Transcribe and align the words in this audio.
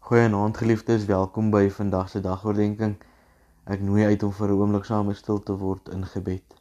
Goeienaand 0.00 0.56
geliefdes, 0.56 1.04
welkom 1.04 1.50
by 1.52 1.68
vandag 1.70 2.08
se 2.10 2.20
dagoordenkings. 2.24 3.02
Ek 3.70 3.82
nooi 3.84 4.06
uit 4.08 4.22
om 4.26 4.30
vir 4.32 4.48
'n 4.48 4.60
oomblik 4.60 4.86
saam 4.88 5.10
stil 5.14 5.42
te 5.48 5.54
word 5.62 5.90
in 5.96 6.06
gebed. 6.12 6.54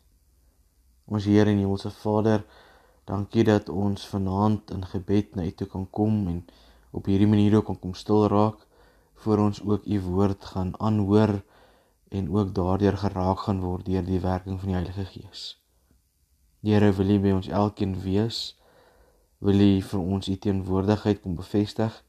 Ons 1.08 1.26
Here 1.26 1.49
en 1.49 1.57
Hemelse 1.57 1.89
Vader, 1.89 2.44
dankie 3.05 3.44
dat 3.44 3.70
ons 3.70 4.07
vanaand 4.07 4.71
in 4.71 4.83
gebed 4.86 5.36
na 5.36 5.44
U 5.44 5.52
toe 5.52 5.67
kan 5.67 5.88
kom 5.89 6.28
en 6.28 6.44
op 6.91 7.05
hierdie 7.05 7.28
manier 7.28 7.55
ook 7.55 7.65
kan 7.65 7.79
kom 7.79 7.94
stil 7.94 8.28
raak 8.28 8.60
voor 9.24 9.38
ons 9.38 9.63
ook 9.63 9.87
U 9.87 10.01
woord 10.01 10.46
gaan 10.46 10.76
aanhoor 10.79 11.42
en 12.10 12.29
ook 12.35 12.53
daardeur 12.53 12.97
geraak 12.97 13.40
gaan 13.40 13.62
word 13.62 13.85
deur 13.85 14.06
die 14.06 14.19
werking 14.19 14.60
van 14.60 14.67
die 14.67 14.76
Heilige 14.76 15.06
Gees. 15.06 15.63
Here, 16.62 16.91
wil 16.91 17.09
U 17.09 17.20
by 17.20 17.31
ons 17.31 17.48
elkeen 17.48 18.02
wees? 18.02 18.59
Wil 19.40 19.59
U 19.59 19.81
vir 19.81 19.99
ons 19.99 20.27
U 20.27 20.35
teenwoordigheid 20.35 21.21
kom 21.21 21.35
bevestig? 21.35 22.03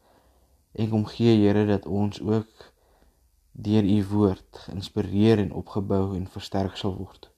En 0.72 0.90
kom 0.90 1.06
gee 1.06 1.38
Here 1.40 1.66
dat 1.66 1.86
ons 1.86 2.20
ook 2.20 2.72
deur 3.52 3.84
u 3.84 4.04
woord 4.04 4.58
geïnspireer 4.66 5.38
en 5.38 5.52
opgebou 5.52 6.14
en 6.16 6.28
versterk 6.30 6.76
sal 6.76 6.94
word. 6.96 7.30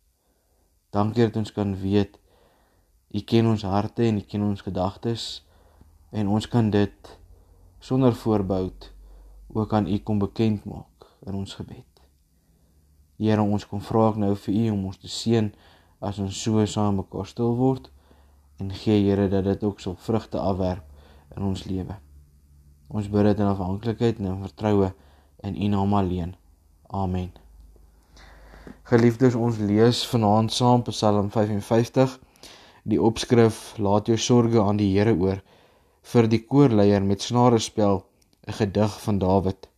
Dankie 0.92 1.24
dat 1.24 1.36
ons 1.36 1.52
kan 1.52 1.76
weet 1.80 2.18
u 3.12 3.20
ken 3.20 3.46
ons 3.46 3.62
harte 3.62 4.04
en 4.04 4.16
u 4.16 4.20
ken 4.20 4.42
ons 4.42 4.60
gedagtes 4.60 5.24
en 6.10 6.28
ons 6.28 6.48
kan 6.48 6.70
dit 6.70 7.16
sonder 7.78 8.14
voorbehoud 8.14 8.92
ook 9.52 9.72
aan 9.72 9.88
u 9.88 9.98
kom 9.98 10.18
bekend 10.18 10.64
maak 10.64 11.08
in 11.26 11.34
ons 11.34 11.54
gebed. 11.54 11.88
Here 13.16 13.42
ons 13.42 13.66
kom 13.68 13.80
vra 13.80 14.08
ek 14.12 14.20
nou 14.20 14.32
vir 14.44 14.54
u 14.54 14.68
om 14.76 14.86
ons 14.92 15.00
te 15.00 15.08
seën 15.08 15.50
as 16.00 16.20
ons 16.22 16.44
so 16.44 16.64
saam 16.66 17.00
mekaar 17.00 17.28
stil 17.28 17.56
word 17.56 17.90
en 18.60 18.72
gee 18.84 19.02
Here 19.08 19.28
dat 19.28 19.44
dit 19.48 19.64
ook 19.64 19.80
sal 19.80 19.96
vrugte 19.96 20.40
afwerp 20.40 20.84
in 21.36 21.48
ons 21.48 21.64
lewe. 21.64 21.96
Ons 22.92 23.08
bid 23.08 23.24
dit 23.24 23.38
in 23.40 23.48
afhanklikheid 23.48 24.18
en 24.20 24.26
in 24.34 24.40
vertroue 24.44 24.90
in 25.48 25.54
U 25.56 25.68
naam 25.72 25.94
alleen. 25.96 26.34
Amen. 26.92 27.30
Geliefdes, 28.90 29.34
ons 29.34 29.56
lees 29.58 30.02
vanaand 30.10 30.52
saam 30.52 30.84
Psalm 30.84 31.30
55. 31.32 32.18
Die 32.84 33.00
opskrif: 33.00 33.62
Laat 33.78 34.12
jou 34.12 34.18
sorges 34.20 34.60
aan 34.60 34.76
die 34.82 34.90
Here 34.92 35.16
oor 35.16 35.40
vir 36.12 36.28
die 36.28 36.42
koorleier 36.44 37.00
met 37.06 37.24
snare 37.24 37.62
spel, 37.64 38.04
'n 38.46 38.58
gedig 38.60 39.00
van 39.06 39.18
Dawid. 39.18 39.68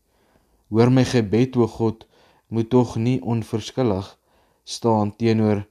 Hoor 0.70 0.90
my 0.90 1.04
gebed, 1.04 1.56
o 1.56 1.66
God, 1.66 2.06
moet 2.48 2.70
tog 2.70 2.96
nie 2.96 3.20
onverskillig 3.22 4.18
staan 4.64 5.16
teenoor 5.16 5.66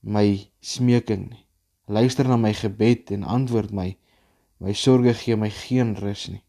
my 0.00 0.48
smeking 0.60 1.30
nie. 1.30 1.44
Luister 1.86 2.28
na 2.28 2.36
my 2.36 2.52
gebed 2.52 3.10
en 3.10 3.24
antwoord 3.24 3.72
my. 3.72 3.96
My 4.58 4.72
sorges 4.72 5.22
gee 5.22 5.36
my 5.36 5.50
geen 5.50 5.96
rus 5.96 6.28
nie. 6.28 6.42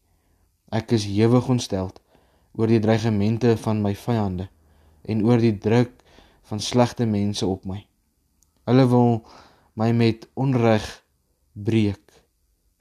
Ek 0.70 0.92
is 0.94 1.08
hewig 1.10 1.48
ontsteld 1.50 1.98
oor 2.54 2.70
die 2.70 2.80
dreigemente 2.82 3.56
van 3.58 3.80
my 3.82 3.90
vyande 3.98 4.46
en 5.10 5.22
oor 5.26 5.42
die 5.42 5.56
druk 5.58 5.96
van 6.50 6.62
slegte 6.62 7.06
mense 7.10 7.46
op 7.46 7.64
my. 7.66 7.80
Hulle 8.70 8.86
wil 8.90 9.16
my 9.74 9.90
met 9.96 10.28
onreg 10.38 10.86
breek. 11.52 12.04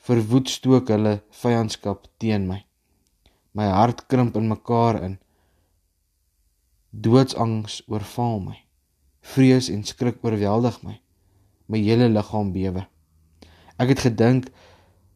Verwoed 0.06 0.50
stook 0.50 0.92
hulle 0.94 1.20
vyandskap 1.42 2.06
teen 2.22 2.45
my. 2.50 2.60
My 3.58 3.70
hart 3.73 4.06
krimp 4.06 4.38
in 4.38 4.50
mekaar 4.52 5.02
in. 5.02 5.17
Doodsangs 6.94 7.82
oorval 7.90 8.38
my. 8.44 8.58
Vrees 9.34 9.70
en 9.73 9.82
skrik 9.86 10.22
oorweldig 10.26 10.78
my. 10.86 11.00
My 11.66 11.82
hele 11.82 12.10
liggaam 12.10 12.54
bewe. 12.54 12.86
Ek 13.82 13.94
het 13.94 14.06
gedink, 14.06 14.50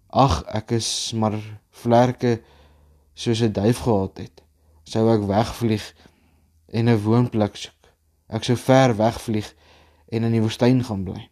ag, 0.10 0.42
ek 0.50 0.74
is 0.78 0.90
maar 1.18 1.38
vlerke 1.84 2.40
soos 3.14 3.42
'n 3.42 3.52
duif 3.52 3.80
gehad 3.86 4.18
het, 4.18 4.44
sou 4.84 5.10
ek 5.14 5.28
wegvlieg 5.28 5.94
en 6.68 6.90
'n 6.90 7.04
woonplek 7.04 7.56
soek. 7.56 7.82
Ek 8.28 8.44
sou 8.44 8.56
ver 8.58 8.96
wegvlieg 8.96 9.54
en 10.10 10.24
in 10.24 10.32
die 10.32 10.42
woestyn 10.42 10.84
gaan 10.84 11.04
bly. 11.04 11.30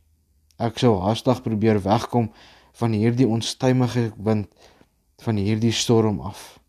Ek 0.57 0.77
sou 0.77 0.99
haastig 1.01 1.41
probeer 1.41 1.81
wegkom 1.81 2.31
van 2.73 2.91
hierdie 2.91 3.27
onstuimige 3.27 4.11
wind 4.17 4.47
van 5.21 5.35
hierdie 5.35 5.71
storm 5.71 6.19
af. 6.19 6.59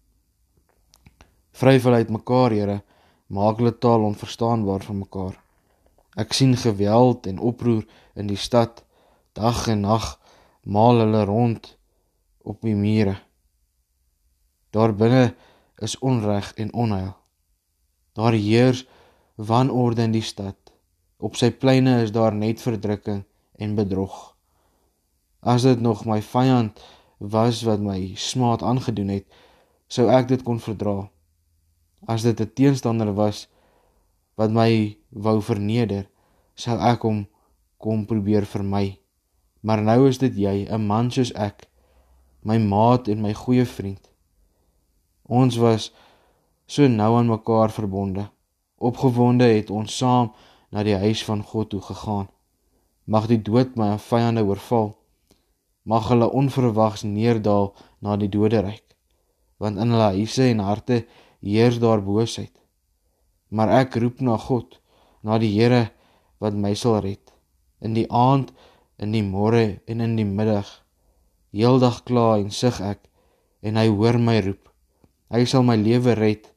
Vryf 1.53 1.85
hulle 1.85 1.97
uitmekaar, 1.97 2.51
Here, 2.51 2.83
maak 3.27 3.61
hulle 3.61 3.79
taal 3.79 4.05
onverstaanbaar 4.09 4.85
vir 4.85 4.97
mekaar. 4.97 5.37
Ek 6.17 6.33
sien 6.37 6.57
geweld 6.57 7.27
en 7.27 7.39
oproer 7.39 7.85
in 8.17 8.29
die 8.29 8.41
stad 8.41 8.85
dag 9.33 9.67
en 9.73 9.87
nag 9.87 10.19
maal 10.65 11.01
hulle 11.05 11.25
rond 11.25 11.77
op 12.45 12.61
die 12.61 12.77
mure. 12.77 13.17
Daar 14.73 14.95
binne 14.97 15.35
is 15.85 15.99
onreg 15.99 16.55
en 16.57 16.73
onheil. 16.73 17.17
Daar 18.13 18.33
heers 18.33 18.87
wanorde 19.37 20.03
in 20.03 20.15
die 20.17 20.25
stad. 20.25 20.57
Op 21.17 21.37
sy 21.37 21.51
pleine 21.53 22.01
is 22.03 22.13
daar 22.13 22.35
net 22.35 22.61
verdrukking 22.61 23.25
en 23.61 23.75
bedrog. 23.77 24.33
As 25.41 25.67
dit 25.69 25.81
nog 25.81 26.05
my 26.09 26.23
vyand 26.23 26.81
was 27.19 27.63
wat 27.69 27.83
my 27.85 28.15
smaad 28.17 28.63
aangedoen 28.63 29.13
het, 29.13 29.27
sou 29.93 30.09
ek 30.09 30.31
dit 30.33 30.43
kon 30.43 30.61
verdra. 30.61 31.11
As 32.09 32.23
dit 32.23 32.41
'n 32.41 32.53
teenstander 32.55 33.13
was 33.15 33.49
wat 34.35 34.51
my 34.51 34.97
wou 35.09 35.41
verneder, 35.43 36.09
sou 36.55 36.79
ek 36.79 37.03
hom 37.03 37.27
kom 37.77 38.07
probeer 38.07 38.47
vermy. 38.47 39.01
Maar 39.61 39.83
nou 39.83 40.09
is 40.09 40.19
dit 40.19 40.35
jy, 40.37 40.67
'n 40.71 40.87
man 40.87 41.11
soos 41.11 41.33
ek, 41.33 41.69
my 42.43 42.59
maat 42.59 43.09
en 43.09 43.21
my 43.21 43.35
goeie 43.35 43.67
vriend. 43.67 44.12
Ons 45.29 45.57
was 45.57 45.93
so 46.67 46.89
nou 46.89 47.17
aan 47.17 47.31
mekaar 47.31 47.71
verbonde. 47.71 48.29
Opgewonde 48.79 49.45
het 49.45 49.71
ons 49.71 49.97
saam 49.97 50.33
na 50.71 50.83
die 50.83 50.97
huis 50.97 51.23
van 51.25 51.43
God 51.43 51.71
toe 51.71 51.81
gegaan. 51.81 52.29
Mag 53.05 53.29
die 53.31 53.43
dood 53.43 53.77
my 53.77 53.99
vyande 53.99 54.43
oorval. 54.47 54.97
Mag 55.83 56.09
hulle 56.09 56.31
onverwags 56.31 57.03
neerdal 57.03 57.75
na 58.01 58.17
die 58.17 58.31
doderyk. 58.31 58.85
Want 59.59 59.79
in 59.79 59.95
hulle 59.95 60.11
huise 60.17 60.49
en 60.49 60.63
harte 60.63 61.05
heers 61.43 61.79
daar 61.79 62.03
boosheid. 62.03 62.55
Maar 63.51 63.83
ek 63.83 63.99
roep 64.01 64.21
na 64.21 64.39
God, 64.39 64.81
na 65.23 65.39
die 65.39 65.53
Here 65.53 65.91
wat 66.41 66.55
my 66.55 66.75
sal 66.75 67.01
red. 67.05 67.21
In 67.83 67.95
die 67.95 68.09
aand, 68.09 68.51
in 68.99 69.13
die 69.13 69.23
môre 69.23 69.83
en 69.87 70.01
in 70.01 70.17
die 70.17 70.27
middag, 70.27 70.67
heeldag 71.53 72.03
kla 72.09 72.39
en 72.41 72.51
sug 72.51 72.81
ek 72.81 73.05
en 73.63 73.79
hy 73.79 73.89
hoor 73.91 74.19
my 74.19 74.41
roep. 74.41 74.72
Hy 75.33 75.47
sal 75.49 75.65
my 75.65 75.79
lewe 75.81 76.13
red 76.13 76.49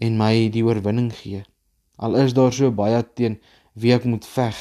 en 0.00 0.16
my 0.16 0.48
die 0.52 0.64
oorwinning 0.64 1.10
gee. 1.12 1.42
Al 2.00 2.16
is 2.16 2.32
daar 2.36 2.52
so 2.52 2.70
baie 2.72 3.02
teen 3.16 3.36
wie 3.76 3.92
ek 3.92 4.06
moet 4.08 4.24
veg. 4.24 4.56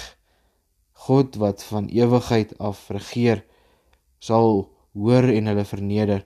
God 1.08 1.38
wat 1.40 1.64
van 1.64 1.88
ewigheid 1.88 2.52
af 2.59 2.90
regeer, 2.91 3.46
sal 4.19 4.68
hoor 4.96 5.28
en 5.31 5.47
hulle 5.52 5.66
verneder 5.68 6.25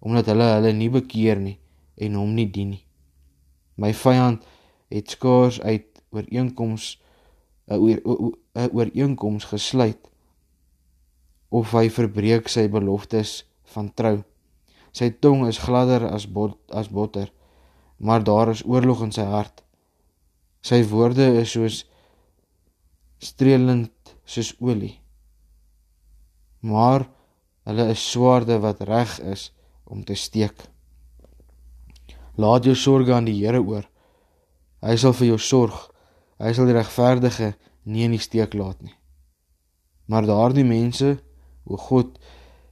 omdat 0.00 0.30
hulle 0.32 0.46
hulle 0.54 0.72
nie 0.72 0.88
bekeer 0.88 1.40
nie 1.40 1.58
en 2.00 2.16
hom 2.16 2.32
nie 2.32 2.48
dien 2.48 2.72
nie. 2.72 2.84
My 3.76 3.92
vyand 3.92 4.46
het 4.88 5.12
skaars 5.12 5.60
uit 5.60 6.00
ooreenkoms 6.16 6.96
'n 7.68 7.76
ooreenkoms 8.72 9.44
gesluit 9.52 10.08
of 11.50 11.72
hy 11.76 11.90
verbreek 11.90 12.48
sy 12.48 12.68
beloftes 12.68 13.44
van 13.74 13.92
trou. 13.94 14.24
Sy 14.92 15.10
tong 15.22 15.46
is 15.48 15.60
gladder 15.62 16.06
as 16.10 16.26
bot, 16.26 16.58
as 16.74 16.90
botter, 16.90 17.30
maar 17.98 18.24
daar 18.24 18.50
is 18.50 18.64
oorlog 18.66 19.04
in 19.06 19.12
sy 19.14 19.26
hart. 19.28 19.62
Sy 20.66 20.82
woorde 20.90 21.26
is 21.40 21.54
soos 21.54 21.84
streelend 23.20 23.92
soos 24.24 24.54
olie. 24.60 24.96
Maar 26.60 27.06
hulle 27.68 27.86
is 27.92 28.02
swaarde 28.12 28.58
wat 28.60 28.82
reg 28.88 29.18
is 29.20 29.50
om 29.84 30.04
te 30.04 30.16
steek. 30.16 30.56
Laat 32.40 32.64
jou 32.64 32.74
sorges 32.76 33.14
aan 33.14 33.28
die 33.28 33.36
Here 33.36 33.60
oor. 33.60 33.84
Hy 34.80 34.96
sal 34.96 35.12
vir 35.16 35.32
jou 35.34 35.40
sorg. 35.44 35.76
Hy 36.40 36.52
sal 36.56 36.70
die 36.70 36.76
regverdige 36.76 37.54
nie 37.84 38.06
in 38.06 38.16
die 38.16 38.22
steek 38.22 38.54
laat 38.56 38.80
nie. 38.80 38.94
Maar 40.08 40.26
daardie 40.26 40.64
mense, 40.64 41.18
o 41.68 41.76
God, 41.76 42.16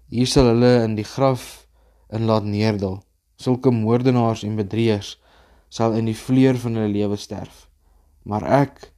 hier 0.09 0.27
sal 0.27 0.49
hulle 0.55 0.73
in 0.87 0.97
die 0.97 1.07
graf 1.07 1.68
in 2.11 2.25
laat 2.29 2.45
neerdal. 2.45 3.01
Sulke 3.37 3.71
moordenaars 3.71 4.43
en 4.43 4.57
bedrieërs 4.59 5.17
sal 5.69 5.95
in 5.99 6.09
die 6.09 6.17
vleur 6.17 6.57
van 6.59 6.79
hulle 6.79 6.93
lewe 6.93 7.17
sterf. 7.17 7.67
Maar 8.25 8.47
ek 8.63 8.89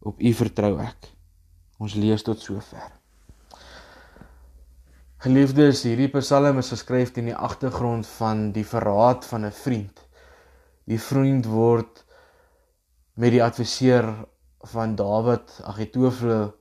op 0.00 0.20
U 0.20 0.32
vertrou 0.34 0.78
ek. 0.80 1.10
Ons 1.80 1.94
lees 1.94 2.24
tot 2.24 2.40
sover. 2.40 2.90
Geliefdes, 5.20 5.82
hierdie 5.84 6.08
Psalm 6.14 6.60
is 6.62 6.72
geskryf 6.72 7.12
teen 7.12 7.28
die 7.28 7.36
agtergrond 7.36 8.08
van 8.16 8.50
die 8.56 8.64
verraad 8.64 9.26
van 9.28 9.44
'n 9.44 9.52
vriend. 9.52 10.00
Die 10.88 11.00
vriend 11.00 11.46
word 11.46 12.04
met 13.14 13.32
die 13.32 13.42
adviseur 13.44 14.08
van 14.72 14.96
Dawid, 14.96 15.60
Agitofel, 15.64 16.54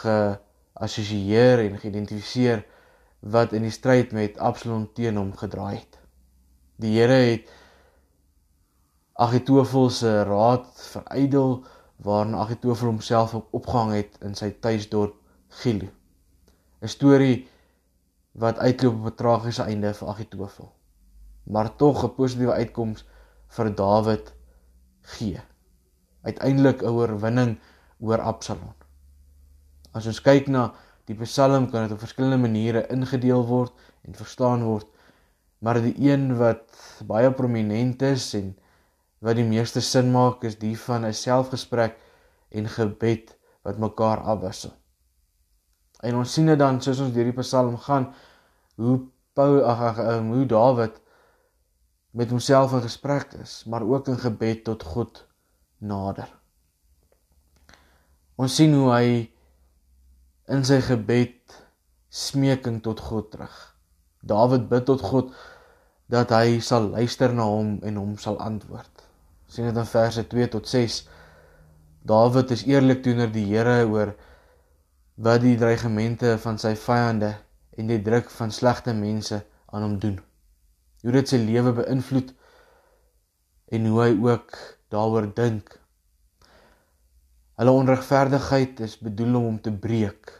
geassosieer 0.00 1.58
en 1.66 1.78
geïdentifiseer 1.78 2.64
wat 3.20 3.52
in 3.52 3.62
die 3.62 3.74
stryd 3.74 4.12
met 4.12 4.38
Absalom 4.38 4.88
teen 4.96 5.16
hom 5.16 5.32
gedraai 5.36 5.76
het. 5.76 5.98
Die 6.80 6.96
Here 6.96 7.18
het 7.30 7.50
Agitofel 9.20 9.90
se 9.92 10.22
raad 10.24 10.66
verydel 10.80 11.64
waarna 12.00 12.40
Agitofel 12.40 12.86
homself 12.88 13.34
opgehang 13.34 13.92
het 13.92 14.16
in 14.24 14.34
sy 14.34 14.50
tuisdorp 14.50 15.16
Gilo. 15.60 15.90
'n 16.80 16.88
Storie 16.88 17.48
wat 18.32 18.58
uitloop 18.58 18.94
op 18.94 19.06
'n 19.12 19.16
tragiese 19.16 19.62
einde 19.62 19.94
vir 19.94 20.08
Agitofel. 20.08 20.72
Maar 21.44 21.76
tog 21.76 22.04
'n 22.04 22.14
positiewe 22.14 22.52
uitkoms 22.52 23.04
vir 23.48 23.74
Dawid 23.74 24.32
gee. 25.00 25.40
Uiteindelik 26.22 26.82
'n 26.82 26.88
oorwinning 26.88 27.58
oor 27.98 28.20
Absalom. 28.20 28.74
As 29.92 30.06
ons 30.06 30.22
kyk 30.22 30.46
na 30.48 30.72
die 31.10 31.18
Psalm 31.24 31.66
kan 31.70 31.86
dit 31.86 31.96
op 31.96 32.02
verskillende 32.04 32.38
maniere 32.38 32.84
ingedeel 32.94 33.42
word 33.48 33.74
en 34.06 34.14
verstaan 34.14 34.62
word, 34.62 34.86
maar 35.58 35.80
die 35.82 35.94
een 36.06 36.36
wat 36.38 36.78
baie 37.08 37.32
prominent 37.34 38.02
is 38.06 38.30
en 38.38 38.52
wat 39.20 39.36
die 39.36 39.44
meeste 39.44 39.82
sin 39.84 40.12
maak 40.14 40.44
is 40.48 40.56
die 40.60 40.76
van 40.78 41.04
'n 41.04 41.12
selfgesprek 41.12 41.98
en 42.50 42.68
gebed 42.76 43.34
wat 43.66 43.78
mekaar 43.78 44.22
afwissel. 44.22 44.72
En 46.00 46.16
ons 46.16 46.32
sien 46.32 46.46
dit 46.46 46.58
dan 46.58 46.80
soos 46.80 47.00
ons 47.00 47.12
deur 47.12 47.28
die 47.28 47.40
Psalm 47.42 47.76
gaan 47.76 48.12
hoe 48.76 49.00
Paul 49.34 49.64
ag 49.64 49.98
um, 49.98 50.32
hoe 50.32 50.46
Dawid 50.46 51.00
met 52.10 52.30
homself 52.30 52.72
in 52.72 52.82
gesprek 52.82 53.34
is, 53.42 53.64
maar 53.66 53.82
ook 53.82 54.08
in 54.08 54.18
gebed 54.18 54.64
tot 54.64 54.82
God 54.82 55.26
nader. 55.78 56.28
Ons 58.36 58.54
sien 58.54 58.74
hoe 58.74 58.90
hy 58.92 59.30
in 60.50 60.64
sy 60.66 60.80
gebed 60.84 61.58
smeking 62.10 62.80
tot 62.82 63.00
God 63.06 63.30
terug. 63.32 63.54
Dawid 64.26 64.66
bid 64.72 64.88
tot 64.90 65.04
God 65.04 65.30
dat 66.10 66.34
hy 66.34 66.58
sal 66.64 66.90
luister 66.90 67.32
na 67.34 67.46
hom 67.46 67.78
en 67.86 68.00
hom 68.00 68.18
sal 68.18 68.40
antwoord 68.42 69.10
sien 69.50 69.66
dit 69.66 69.78
in 69.82 69.86
verse 69.86 70.26
2 70.30 70.48
tot 70.54 70.68
6. 70.68 71.02
Dawid 72.06 72.52
is 72.54 72.64
eerlik 72.68 73.02
teenoor 73.04 73.32
die 73.34 73.48
Here 73.50 73.82
oor 73.90 74.14
wat 75.20 75.42
die 75.42 75.56
dreigemente 75.58 76.36
van 76.40 76.58
sy 76.62 76.76
vyande 76.78 77.34
en 77.76 77.90
die 77.90 78.00
druk 78.04 78.30
van 78.32 78.54
slegte 78.54 78.94
mense 78.96 79.42
aan 79.74 79.84
hom 79.84 79.98
doen. 80.02 80.20
Hoe 81.02 81.16
dit 81.18 81.32
sy 81.32 81.40
lewe 81.42 81.74
beïnvloed 81.80 82.32
en 83.74 83.90
hoe 83.90 84.00
hy 84.04 84.10
ook 84.28 84.56
daaroor 84.94 85.28
dink. 85.34 85.74
Hulle 87.60 87.74
onregverdigheid 87.76 88.80
is 88.86 88.96
bedoel 89.02 89.36
om 89.40 89.48
hom 89.50 89.58
te 89.60 89.72
breek. 89.74 90.32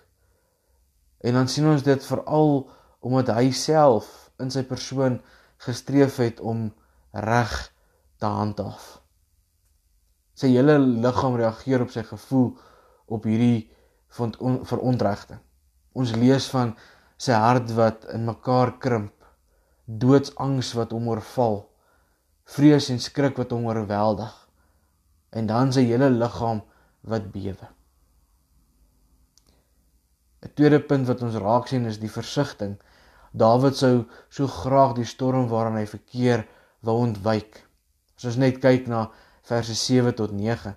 En 1.21 1.37
dan 1.37 1.49
sien 1.49 1.69
ons 1.69 1.83
dit 1.85 2.07
veral 2.13 2.55
omdat 3.01 3.35
hy 3.37 3.51
self 3.57 4.31
in 4.41 4.53
sy 4.53 4.65
persoon 4.69 5.21
gestreef 5.61 6.17
het 6.23 6.41
om 6.41 6.69
reg 7.13 7.55
te 8.21 8.29
handhaaf 8.29 9.01
sy 10.41 10.55
hele 10.55 10.79
liggaam 10.81 11.37
reageer 11.37 11.85
op 11.85 11.93
sy 11.93 12.05
gevoel 12.07 12.53
op 13.13 13.27
hierdie 13.29 13.69
verontregting. 14.11 15.41
Ons 15.93 16.15
lees 16.17 16.47
van 16.55 16.73
sy 17.21 17.37
hart 17.37 17.73
wat 17.77 18.07
in 18.15 18.25
mekaar 18.29 18.77
krimp, 18.83 19.17
doodsangs 19.85 20.73
wat 20.79 20.95
hom 20.97 21.11
oorval, 21.11 21.65
vrees 22.49 22.89
en 22.95 23.03
skrik 23.03 23.37
wat 23.39 23.53
hom 23.55 23.69
oorweldig 23.69 24.33
en 25.37 25.51
dan 25.51 25.75
sy 25.75 25.85
hele 25.87 26.09
liggaam 26.11 26.65
wat 27.11 27.29
bewe. 27.35 27.69
'n 30.43 30.53
Tweede 30.55 30.81
punt 30.81 31.07
wat 31.07 31.23
ons 31.23 31.35
raak 31.35 31.67
sien 31.69 31.85
is 31.85 31.99
die 31.99 32.11
versigtiging. 32.11 32.79
Dawid 33.33 33.77
sou 33.77 34.07
so 34.29 34.47
graag 34.47 34.95
die 34.97 35.05
storm 35.05 35.49
waarin 35.49 35.77
hy 35.79 35.87
verkeer 35.87 36.47
wou 36.81 36.97
ontwyk. 37.05 37.61
As 38.17 38.25
ons 38.25 38.39
net 38.41 38.59
kyk 38.61 38.89
na 38.89 39.11
verse 39.43 39.75
7 39.75 40.15
tot 40.15 40.33
9. 40.33 40.75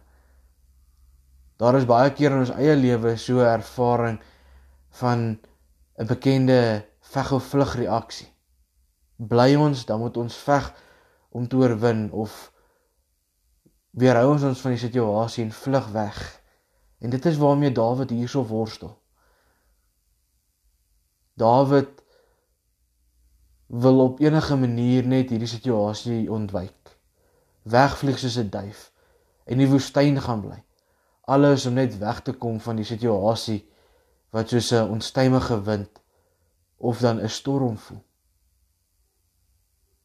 Daar 1.57 1.77
is 1.79 1.87
baie 1.89 2.11
keer 2.11 2.31
in 2.31 2.43
ons 2.45 2.53
eie 2.55 2.75
lewe 2.75 3.17
so 3.17 3.39
'n 3.39 3.53
ervaring 3.59 4.19
van 4.99 5.39
'n 5.99 6.07
bekende 6.07 6.85
veg 6.99 7.31
of 7.31 7.43
vlug 7.43 7.75
reaksie. 7.75 8.27
Bly 9.17 9.55
ons, 9.55 9.85
dan 9.85 9.99
moet 9.99 10.17
ons 10.17 10.35
veg 10.35 10.73
om 11.29 11.47
te 11.47 11.55
oorwin 11.55 12.11
of 12.11 12.51
weerhou 13.91 14.31
ons 14.31 14.43
ons 14.43 14.61
van 14.61 14.71
die 14.71 14.81
situasie 14.81 15.43
en 15.43 15.51
vlug 15.51 15.87
weg. 15.91 16.41
En 16.99 17.09
dit 17.09 17.25
is 17.25 17.37
waarmee 17.37 17.71
Dawid 17.71 18.09
hierso 18.09 18.45
worstel. 18.45 19.02
Dawid 21.33 22.03
wil 23.67 23.99
op 23.99 24.19
enige 24.19 24.55
manier 24.55 25.07
net 25.07 25.29
hierdie 25.29 25.49
situasie 25.49 26.31
ontwyk 26.31 26.83
wegvlieg 27.63 28.19
soos 28.19 28.37
'n 28.37 28.49
duif 28.49 28.91
en 29.45 29.51
in 29.53 29.57
die 29.57 29.69
woestyn 29.69 30.21
gaan 30.21 30.41
bly. 30.41 30.63
Alles 31.21 31.65
om 31.65 31.73
net 31.73 31.97
weg 31.97 32.21
te 32.21 32.33
kom 32.33 32.59
van 32.59 32.75
die 32.75 32.85
situasie 32.85 33.69
wat 34.29 34.49
soos 34.49 34.71
'n 34.71 34.89
onstuimige 34.89 35.61
wind 35.63 36.01
of 36.77 36.99
dan 36.99 37.21
'n 37.21 37.29
storm 37.29 37.77
voel. 37.77 38.03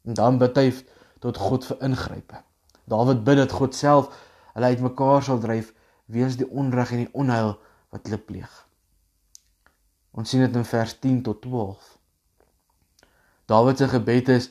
En 0.04 0.14
dan 0.14 0.38
bid 0.38 0.56
hy 0.56 0.74
tot 1.18 1.36
God 1.36 1.64
vir 1.64 1.82
ingrype. 1.82 2.42
Dawid 2.84 3.24
bid 3.24 3.36
dat 3.36 3.52
God 3.52 3.74
self 3.74 4.26
hulle 4.54 4.66
uitmekaar 4.66 5.22
sal 5.22 5.38
dryf 5.38 5.74
weens 6.04 6.36
die 6.36 6.50
onreg 6.50 6.90
en 6.90 6.96
die 6.96 7.12
onheil 7.12 7.58
wat 7.90 8.06
hulle 8.06 8.18
pleeg. 8.18 8.67
Ons 10.12 10.30
sien 10.30 10.42
dit 10.44 10.56
in 10.56 10.64
vers 10.64 10.94
10 10.98 11.22
tot 11.22 11.42
12. 11.42 11.98
Dawid 13.48 13.78
se 13.80 13.88
gebed 13.88 14.28
is 14.28 14.50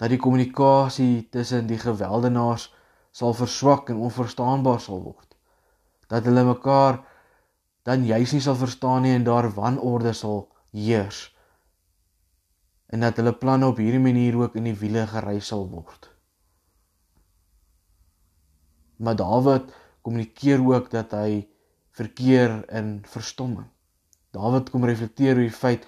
dat 0.00 0.12
die 0.12 0.20
kommunikasie 0.20 1.28
tussen 1.34 1.66
die 1.66 1.78
gewelddenaars 1.78 2.68
sal 3.10 3.34
verswak 3.34 3.90
en 3.90 4.02
onverstaanbaar 4.06 4.80
sal 4.80 5.02
word. 5.02 5.34
Dat 6.10 6.24
hulle 6.24 6.44
mekaar 6.46 7.02
dan 7.86 8.06
juis 8.06 8.32
nie 8.32 8.42
sal 8.44 8.58
verstaan 8.60 9.02
nie 9.06 9.14
en 9.16 9.26
daar 9.26 9.50
wanorde 9.56 10.12
sal 10.16 10.44
heers. 10.76 11.28
En 12.90 13.02
dat 13.06 13.18
hulle 13.18 13.34
planne 13.34 13.70
op 13.70 13.78
hierdie 13.82 14.02
manier 14.02 14.38
ook 14.38 14.56
in 14.58 14.66
die 14.70 14.78
wiele 14.78 15.06
gery 15.10 15.38
sal 15.40 15.66
word. 15.70 16.10
Maar 19.00 19.16
Dawid 19.16 19.70
kommunikeer 20.02 20.62
ook 20.64 20.90
dat 20.90 21.14
hy 21.16 21.46
verkeer 21.96 22.60
in 22.68 23.00
verstomming. 23.06 23.68
Dawid 24.30 24.70
kom 24.70 24.84
reflekteer 24.86 25.36
oor 25.36 25.46
die 25.46 25.54
feit 25.54 25.86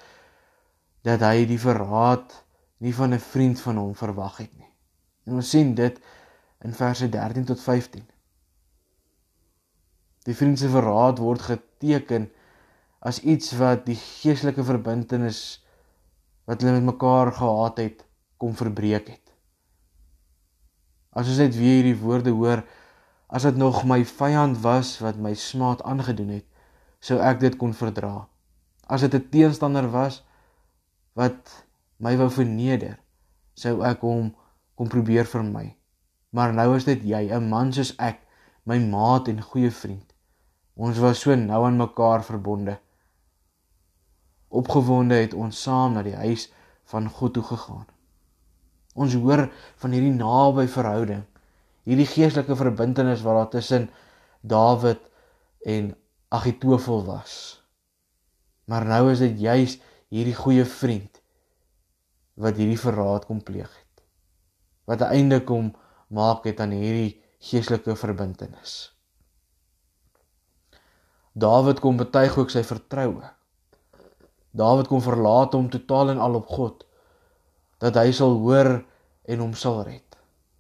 dat 1.07 1.23
hy 1.23 1.45
die 1.47 1.61
verraad 1.61 2.35
nie 2.83 2.95
van 2.95 3.15
'n 3.15 3.23
vriend 3.23 3.61
van 3.61 3.77
hom 3.77 3.95
verwag 3.95 4.37
het 4.43 4.53
nie. 4.59 4.71
En 5.27 5.39
ons 5.39 5.51
sien 5.51 5.75
dit 5.75 6.01
in 6.61 6.75
verse 6.75 7.09
13 7.09 7.45
tot 7.45 7.61
15. 7.61 8.07
Die 10.27 10.35
vriend 10.35 10.59
se 10.59 10.69
verraad 10.69 11.19
word 11.19 11.43
geteken 11.43 12.31
as 12.99 13.21
iets 13.21 13.53
wat 13.59 13.87
die 13.87 13.99
geestelike 13.99 14.65
verbintenis 14.65 15.63
wat 16.47 16.63
hulle 16.63 16.79
met 16.79 16.95
mekaar 16.95 17.33
gehad 17.33 17.79
het 17.79 18.05
kom 18.37 18.55
verbreek 18.55 19.09
het. 19.09 19.33
As 21.13 21.29
ons 21.29 21.39
net 21.39 21.57
weer 21.59 21.83
hierdie 21.83 21.99
woorde 21.99 22.31
hoor, 22.31 22.63
as 23.29 23.43
dit 23.43 23.57
nog 23.57 23.85
my 23.85 24.05
vyand 24.05 24.59
was 24.63 24.99
wat 25.03 25.19
my 25.19 25.35
smaad 25.35 25.83
aangedoen 25.83 26.39
het, 26.39 26.47
sou 27.01 27.19
ek 27.21 27.41
dit 27.41 27.57
kon 27.59 27.75
verdra. 27.75 28.29
As 28.93 29.01
dit 29.01 29.15
'n 29.15 29.29
teenstander 29.33 29.89
was 29.91 30.23
wat 31.17 31.65
my 31.97 32.17
wou 32.17 32.29
verneder, 32.31 32.99
sou 33.55 33.81
ek 33.81 34.01
hom 34.05 34.35
kom 34.77 34.89
probeer 34.89 35.25
vir 35.25 35.45
my. 35.45 35.67
Maar 36.31 36.53
nou 36.53 36.77
is 36.77 36.85
dit 36.85 37.05
jy, 37.05 37.23
'n 37.33 37.49
man 37.49 37.73
soos 37.73 37.95
ek, 37.99 38.21
my 38.65 38.79
maat 38.79 39.29
en 39.29 39.41
goeie 39.41 39.71
vriend. 39.71 40.13
Ons 40.77 40.99
was 40.99 41.21
so 41.21 41.35
nou 41.35 41.65
aan 41.65 41.77
mekaar 41.77 42.25
verbonde. 42.25 42.79
Opgewonde 44.49 45.15
het 45.15 45.35
ons 45.35 45.63
saam 45.63 45.93
na 45.93 46.03
die 46.03 46.17
huis 46.17 46.53
van 46.85 47.09
God 47.09 47.35
toe 47.35 47.43
gegaan. 47.43 47.87
Ons 48.95 49.15
hoor 49.15 49.53
van 49.77 49.91
hierdie 49.91 50.13
naby 50.13 50.67
verhouding, 50.69 51.25
hierdie 51.85 52.07
geestelike 52.07 52.57
verbintenis 52.57 53.23
wat 53.23 53.35
daar 53.35 53.49
tussen 53.49 53.91
Dawid 54.41 55.01
en 55.65 55.97
Agitofel 56.29 57.05
was. 57.05 57.62
Maar 58.65 58.85
nou 58.87 59.11
is 59.11 59.23
dit 59.23 59.41
juis 59.41 59.79
hierdie 60.13 60.37
goeie 60.37 60.65
vriend 60.69 61.21
wat 62.35 62.57
hierdie 62.57 62.81
verraad 62.81 63.27
kom 63.29 63.43
pleeg 63.43 63.69
het. 63.69 64.05
Wat 64.85 65.01
'n 65.01 65.15
einde 65.19 65.45
kom 65.45 65.75
maak 66.09 66.45
het 66.45 66.61
aan 66.61 66.71
hierdie 66.71 67.23
geestelike 67.39 67.97
verbintenis. 67.97 68.93
Dawid 71.33 71.81
kom 71.81 71.97
betuig 71.97 72.37
ook 72.39 72.51
sy 72.51 72.63
vertroue. 72.63 73.31
Dawid 74.51 74.87
kom 74.87 75.01
verlaat 75.01 75.53
hom 75.53 75.71
totaal 75.71 76.11
en 76.11 76.19
al 76.19 76.35
op 76.35 76.47
God 76.47 76.85
dat 77.79 77.95
hy 77.95 78.13
sal 78.13 78.37
hoor 78.39 78.85
en 79.25 79.39
hom 79.39 79.55
sal 79.55 79.83
red. 79.83 80.19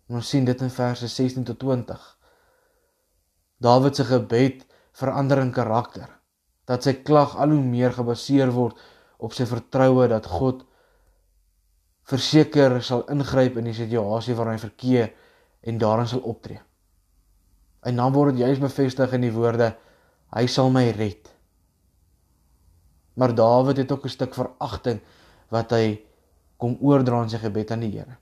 En 0.08 0.16
ons 0.18 0.28
sien 0.28 0.44
dit 0.44 0.60
in 0.60 0.70
verse 0.70 1.08
16 1.08 1.44
tot 1.44 1.58
20. 1.58 2.18
Dawid 3.62 3.96
se 3.96 4.04
gebed 4.04 4.66
verander 4.92 5.38
in 5.38 5.52
karakter 5.52 6.21
dat 6.72 6.86
sy 6.86 6.94
klag 7.04 7.36
al 7.36 7.52
hoe 7.52 7.64
meer 7.64 7.92
gebaseer 7.92 8.52
word 8.54 8.78
op 9.22 9.34
sy 9.36 9.44
vertroue 9.48 10.08
dat 10.08 10.26
God 10.26 10.64
verseker 12.08 12.80
sal 12.82 13.04
ingryp 13.12 13.58
in 13.60 13.68
die 13.68 13.76
situasie 13.76 14.34
waarin 14.38 14.56
hy 14.56 14.62
verkeer 14.64 15.10
en 15.68 15.78
daarin 15.78 16.08
sal 16.10 16.24
optree. 16.32 16.60
En 17.86 17.98
dan 17.98 18.14
word 18.14 18.34
dit 18.34 18.46
juis 18.46 18.62
bevestig 18.62 19.14
in 19.14 19.26
die 19.26 19.34
woorde 19.34 19.72
hy 20.32 20.46
sal 20.48 20.72
my 20.72 20.86
red. 20.96 21.28
Maar 23.20 23.34
Dawid 23.36 23.82
het 23.82 23.92
ook 23.92 24.06
'n 24.06 24.16
stuk 24.16 24.34
veragting 24.34 25.00
wat 25.50 25.70
hy 25.70 26.00
kom 26.56 26.78
oordra 26.80 27.22
in 27.22 27.30
sy 27.30 27.38
gebed 27.38 27.70
aan 27.70 27.80
die 27.80 27.90
Here. 27.90 28.16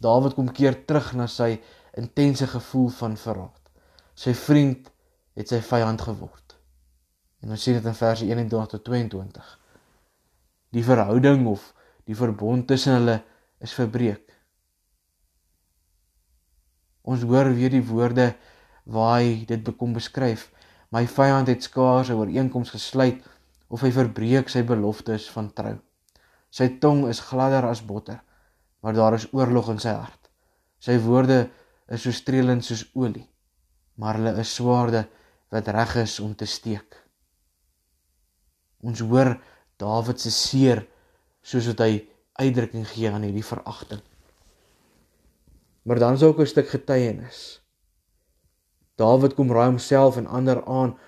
Dawid 0.00 0.34
kom 0.34 0.52
keer 0.52 0.84
terug 0.84 1.14
na 1.14 1.26
sy 1.26 1.60
intense 1.94 2.46
gevoel 2.46 2.88
van 2.88 3.16
verraad. 3.16 3.62
Sy 4.14 4.34
vriend 4.34 4.90
het 5.36 5.52
sy 5.52 5.60
vyand 5.60 6.00
geword. 6.00 6.56
En 7.44 7.52
ons 7.52 7.62
sien 7.62 7.76
dit 7.76 7.84
in 7.84 7.96
verse 7.96 8.24
21 8.24 8.70
tot 8.72 8.84
22. 8.84 9.50
Die 10.74 10.84
verhouding 10.84 11.46
of 11.46 11.72
die 12.08 12.16
verbond 12.16 12.66
tussen 12.70 12.96
hulle 12.96 13.20
is 13.62 13.74
verbreek. 13.76 14.32
Ons 17.06 17.22
hoor 17.28 17.52
weer 17.54 17.70
die 17.70 17.84
woorde 17.86 18.32
waar 18.90 19.20
hy 19.20 19.44
dit 19.46 19.62
bekom 19.62 19.92
beskryf. 19.94 20.48
My 20.90 21.04
vyand 21.06 21.50
het 21.52 21.62
skaars 21.62 22.10
'n 22.10 22.18
ooreenkoms 22.18 22.70
gesluit 22.74 23.22
of 23.68 23.82
hy 23.82 23.90
verbreek 23.92 24.48
sy 24.48 24.62
beloftes 24.62 25.28
van 25.30 25.52
trou. 25.52 25.76
Sy 26.50 26.68
tong 26.80 27.06
is 27.08 27.20
gladder 27.20 27.66
as 27.66 27.84
botter, 27.84 28.20
maar 28.80 28.94
daar 28.94 29.14
is 29.14 29.28
oorlog 29.32 29.68
in 29.68 29.78
sy 29.78 29.92
hart. 29.92 30.30
Sy 30.78 30.98
woorde 30.98 31.50
is 31.88 32.02
so 32.02 32.10
streelend 32.10 32.64
soos 32.64 32.86
olie, 32.94 33.26
maar 33.94 34.14
hulle 34.14 34.38
is 34.40 34.54
swaarde 34.54 35.06
wat 35.50 35.68
reg 35.68 35.94
is 36.02 36.18
om 36.20 36.34
te 36.34 36.46
steek. 36.46 36.96
Ons 38.82 39.00
hoor 39.00 39.36
Dawid 39.76 40.20
se 40.20 40.30
seer 40.32 40.86
soos 41.44 41.66
wat 41.68 41.82
hy 41.84 42.06
uitdrukking 42.40 42.86
gee 42.88 43.10
aan 43.10 43.26
hierdie 43.26 43.44
veragting. 43.44 44.00
Maar 45.86 46.00
dan 46.02 46.16
is 46.16 46.22
ook 46.22 46.40
'n 46.40 46.46
stuk 46.46 46.68
getuienis. 46.68 47.60
Dawid 48.96 49.34
kom 49.34 49.52
raai 49.52 49.68
homself 49.68 50.16
en 50.16 50.26
ander 50.26 50.64
aan 50.64 50.98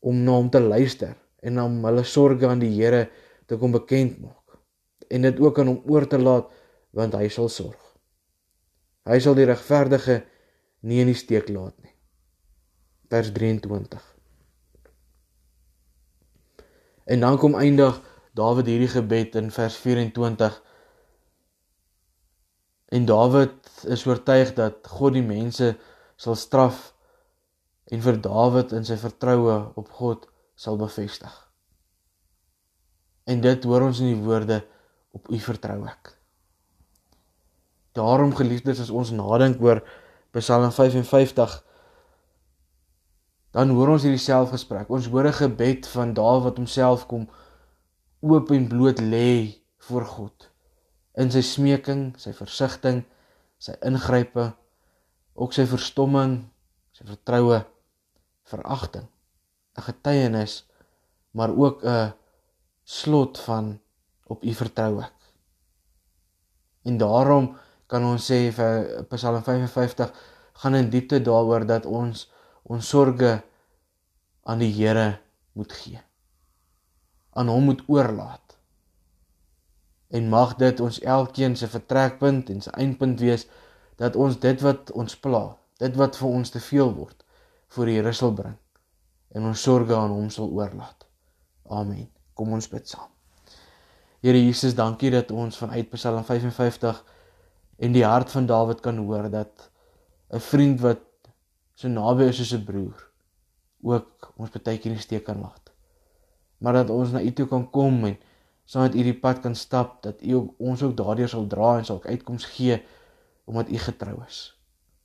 om 0.00 0.16
na 0.24 0.32
hom 0.32 0.50
te 0.50 0.60
luister 0.60 1.16
en 1.40 1.60
om 1.60 1.84
hulle 1.84 2.04
sorges 2.04 2.48
aan 2.48 2.58
die 2.58 2.74
Here 2.76 3.10
te 3.46 3.56
kom 3.56 3.72
bekend 3.72 4.20
maak 4.20 4.58
en 5.08 5.22
dit 5.22 5.40
ook 5.40 5.58
aan 5.58 5.66
hom 5.66 5.82
oor 5.86 6.06
te 6.06 6.18
laat 6.18 6.50
want 6.90 7.14
hy 7.14 7.28
sal 7.28 7.48
sorg. 7.48 7.80
Hy 9.08 9.18
sal 9.18 9.34
die 9.34 9.48
regverdige 9.48 10.22
nie 10.80 11.00
in 11.00 11.10
die 11.10 11.18
steek 11.18 11.48
laat 11.48 11.74
nie. 11.82 11.91
Vers 13.12 13.32
23. 13.32 14.14
En 17.04 17.20
dan 17.20 17.38
kom 17.38 17.54
eindig 17.54 18.00
Dawid 18.32 18.66
hierdie 18.66 18.88
gebed 18.88 19.34
in 19.36 19.50
vers 19.52 19.74
24 19.76 20.54
En 22.92 23.04
Dawid 23.04 23.84
is 23.84 24.04
oortuig 24.06 24.54
dat 24.56 24.88
God 24.88 25.12
die 25.16 25.24
mense 25.24 25.74
sal 26.16 26.38
straf 26.40 26.94
en 27.92 28.00
vir 28.04 28.16
Dawid 28.24 28.72
in 28.76 28.88
sy 28.88 28.96
vertroue 29.00 29.56
op 29.80 29.90
God 29.98 30.24
sal 30.56 30.78
bevestig. 30.80 31.34
En 33.28 33.44
dit 33.44 33.64
hoor 33.68 33.84
ons 33.90 34.00
in 34.00 34.14
die 34.14 34.22
woorde 34.24 34.62
op 35.12 35.28
u 35.28 35.40
vertrou 35.40 35.82
ek. 35.88 36.14
Daarom 37.96 38.32
geliefdes 38.36 38.80
as 38.86 38.92
ons 38.92 39.12
nadink 39.12 39.60
oor 39.60 39.82
Psalm 40.36 40.72
55 40.72 41.58
dan 43.52 43.72
hoor 43.76 43.94
ons 43.94 44.04
hierdie 44.06 44.20
selfgesprek. 44.20 44.90
Ons 44.90 45.08
hoor 45.12 45.28
'n 45.28 45.32
gebed 45.32 45.86
van 45.86 46.14
Dawid 46.14 46.44
wat 46.44 46.56
homself 46.56 47.06
kom 47.06 47.28
oop 48.20 48.50
en 48.50 48.68
bloot 48.68 49.00
lê 49.00 49.60
voor 49.88 50.04
God 50.04 50.48
in 51.14 51.30
sy 51.30 51.42
smeking, 51.44 52.14
sy 52.16 52.32
versigtiging, 52.32 53.02
sy 53.58 53.74
ingrype, 53.84 54.52
ook 55.34 55.52
sy 55.52 55.66
verstomming, 55.68 56.38
sy 56.96 57.04
vertroue, 57.04 57.64
veragting, 58.48 59.08
'n 59.76 59.82
getuienis, 59.82 60.64
maar 61.32 61.50
ook 61.50 61.84
'n 61.84 62.12
slot 62.84 63.38
van 63.38 63.80
op 64.26 64.44
u 64.44 64.54
vertrou 64.54 65.00
ek. 65.00 65.18
En 66.84 66.98
daarom 66.98 67.56
kan 67.86 68.04
ons 68.04 68.30
sê 68.30 68.50
vir 68.52 69.04
Psalm 69.10 69.42
55 69.42 70.12
gaan 70.52 70.74
in 70.74 70.90
diepte 70.90 71.20
daaroor 71.20 71.66
dat 71.66 71.86
ons 71.86 72.30
ons 72.62 72.88
sorges 72.88 73.40
aan 74.42 74.58
die 74.62 74.72
Here 74.72 75.18
moet 75.52 75.72
gee. 75.72 76.00
Aan 77.32 77.48
hom 77.48 77.70
moet 77.70 77.82
oorlaat 77.88 78.58
en 80.12 80.28
mag 80.28 80.56
dit 80.60 80.80
ons 80.84 81.00
elkeen 81.00 81.56
se 81.56 81.68
vertrekpunt 81.72 82.50
en 82.52 82.60
se 82.60 82.70
eindpunt 82.70 83.20
wees 83.20 83.46
dat 83.96 84.16
ons 84.16 84.36
dit 84.40 84.60
wat 84.60 84.90
ons 84.92 85.16
pla, 85.16 85.44
dit 85.80 85.94
wat 85.96 86.18
vir 86.20 86.28
ons 86.28 86.50
te 86.52 86.60
veel 86.60 86.92
word, 86.92 87.16
voor 87.72 87.88
die 87.88 87.96
Here 87.96 88.12
sal 88.12 88.34
bring 88.36 88.58
en 89.32 89.48
ons 89.48 89.62
sorges 89.64 89.96
aan 89.96 90.12
hom 90.12 90.28
sal 90.30 90.50
oorlaat. 90.52 91.06
Amen. 91.72 92.08
Kom 92.36 92.52
ons 92.52 92.68
bid 92.68 92.88
saam. 92.88 93.08
Here 94.22 94.38
Jesus, 94.38 94.76
dankie 94.76 95.10
dat 95.10 95.32
ons 95.34 95.56
vanuit 95.58 95.88
Psalm 95.96 96.24
55 96.24 97.00
en 97.82 97.94
die 97.96 98.04
hart 98.04 98.30
van 98.30 98.46
Dawid 98.46 98.82
kan 98.84 99.00
hoor 99.02 99.30
dat 99.32 99.70
'n 100.30 100.40
vriend 100.40 100.80
wat 100.80 101.00
so 101.74 101.88
naby 101.88 102.28
is 102.28 102.36
soos 102.36 102.52
'n 102.52 102.64
broer 102.64 103.08
ook 103.82 104.32
ons 104.36 104.50
baie 104.50 104.78
keer 104.78 104.92
in 104.92 104.98
die 104.98 105.02
steek 105.02 105.24
kan 105.24 105.40
laat. 105.40 105.72
Maar 106.58 106.72
dat 106.72 106.90
ons 106.90 107.10
na 107.10 107.20
U 107.20 107.32
toe 107.32 107.46
kan 107.46 107.70
kom 107.70 108.04
en 108.04 108.18
sodat 108.64 108.94
u 108.94 109.02
die 109.02 109.18
pad 109.18 109.40
kan 109.40 109.54
stap 109.54 110.02
dat 110.02 110.22
u 110.22 110.38
ons 110.58 110.82
ook 110.82 110.96
daardeur 110.96 111.28
sal 111.28 111.46
dra 111.46 111.76
en 111.78 111.84
sal 111.84 112.02
uitkoms 112.04 112.44
gee 112.54 112.82
omdat 113.44 113.68
u 113.68 113.78
getrou 113.78 114.22
is. 114.26 114.54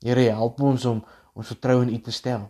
Here 0.00 0.30
help 0.30 0.60
ons 0.62 0.84
om 0.84 1.02
ons 1.34 1.46
vertroue 1.46 1.82
in 1.82 1.94
u 1.94 2.00
te 2.00 2.14
stel 2.14 2.48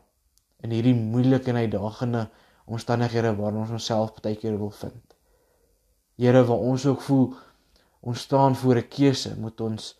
in 0.63 0.75
hierdie 0.75 0.95
moeilike 0.95 1.51
en 1.51 1.63
uitdagende 1.63 2.29
omstandighede 2.69 3.35
waarin 3.37 3.63
ons 3.65 3.75
onsself 3.79 4.13
baie 4.21 4.37
keer 4.37 4.59
wil 4.59 4.71
vind. 4.71 5.17
Here 6.19 6.45
waar 6.45 6.67
ons 6.71 6.87
ook 6.87 7.01
voel 7.01 7.33
ons 8.01 8.21
staan 8.21 8.57
voor 8.57 8.77
'n 8.77 8.89
keuse, 8.89 9.35
moet 9.39 9.61
ons 9.61 9.99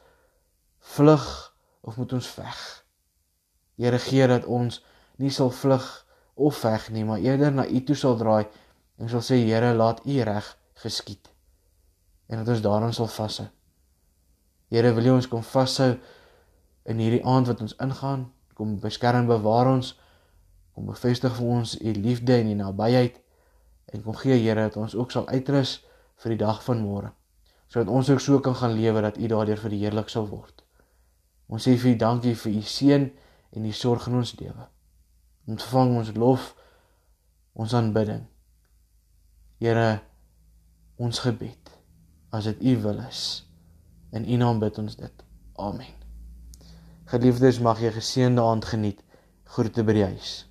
vlug 0.79 1.55
of 1.81 1.97
moet 1.97 2.13
ons 2.13 2.27
veg? 2.27 2.85
Here 3.79 3.99
gee 4.03 4.27
dat 4.27 4.45
ons 4.45 4.81
nie 5.23 5.31
sal 5.31 5.51
vlug 5.55 5.87
of 6.35 6.57
veg 6.63 6.91
nie, 6.95 7.05
maar 7.07 7.23
eerder 7.23 7.53
na 7.55 7.67
U 7.67 7.83
toe 7.87 7.97
sal 7.97 8.17
draai 8.19 8.47
en 8.99 9.11
sal 9.11 9.23
sê 9.23 9.39
Here, 9.45 9.73
laat 9.75 10.03
U 10.07 10.23
reg 10.27 10.55
geskied 10.83 11.31
en 12.29 12.43
dat 12.43 12.49
ons 12.53 12.61
daaraan 12.61 12.93
sal 12.93 13.09
vashou. 13.09 13.47
Here, 14.69 14.93
wil 14.93 15.07
U 15.07 15.15
ons 15.17 15.29
kom 15.31 15.43
vashou 15.43 15.95
in 16.89 17.01
hierdie 17.01 17.23
aand 17.25 17.49
wat 17.49 17.63
ons 17.65 17.77
ingaan, 17.81 18.27
kom 18.59 18.77
beskerm 18.83 19.29
bewaar 19.31 19.71
ons, 19.71 19.95
kom 20.75 20.91
bevestig 20.91 21.33
vir 21.39 21.55
ons 21.55 21.77
U 21.81 21.95
liefde 21.97 22.37
en 22.37 22.51
U 22.53 22.57
nabyheid 22.59 23.17
en 23.95 24.05
kom 24.05 24.19
gee 24.21 24.37
Here 24.43 24.69
dat 24.69 24.77
ons 24.77 24.99
ook 24.99 25.15
sal 25.15 25.29
uitrus 25.31 25.79
vir 26.19 26.35
die 26.35 26.43
dag 26.43 26.61
van 26.67 26.83
môre, 26.83 27.15
sodat 27.71 27.95
ons 27.95 28.11
ook 28.11 28.21
so 28.21 28.43
kan 28.45 28.59
gaan 28.59 28.77
lewe 28.77 29.07
dat 29.07 29.17
U 29.17 29.31
daardeur 29.31 29.63
verheerlik 29.63 30.13
sal 30.13 30.29
word. 30.29 30.67
Ons 31.49 31.65
sê 31.65 31.79
vir 31.79 31.95
U 31.95 31.99
dankie 32.03 32.35
vir 32.37 32.59
U 32.59 32.63
seën 32.75 33.09
en 33.51 33.65
U 33.65 33.73
sorg 33.73 34.07
in 34.07 34.19
ons 34.21 34.35
lewe. 34.41 34.69
Ontvang 35.49 35.95
ons 35.97 36.13
lof, 36.17 36.55
ons 37.53 37.75
aanbidding. 37.75 38.27
Here 39.59 40.01
ons 40.97 41.19
gebed 41.25 41.73
as 42.31 42.45
dit 42.45 42.63
u 42.63 42.77
wil 42.83 42.99
is. 43.07 43.23
In 44.13 44.29
u 44.29 44.37
naam 44.37 44.59
bid 44.59 44.79
ons 44.79 44.97
dit. 44.97 45.25
Amen. 45.57 45.95
Geliefdes, 47.09 47.61
mag 47.65 47.81
jy 47.81 47.93
geseënde 47.95 48.43
aand 48.45 48.69
geniet. 48.69 49.01
Groete 49.49 49.85
by 49.85 49.97
die 49.97 50.05
huis. 50.05 50.48